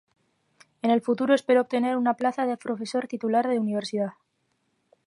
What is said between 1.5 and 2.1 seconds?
obtener